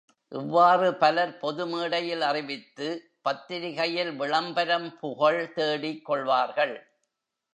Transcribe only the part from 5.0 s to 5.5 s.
புகழ்